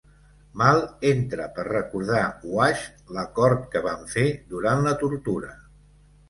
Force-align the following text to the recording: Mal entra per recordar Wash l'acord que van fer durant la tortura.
Mal 0.59 0.79
entra 1.09 1.45
per 1.57 1.65
recordar 1.67 2.21
Wash 2.55 2.87
l'acord 3.19 3.69
que 3.77 3.83
van 3.89 4.09
fer 4.15 4.25
durant 4.55 4.83
la 4.89 4.97
tortura. 5.05 5.55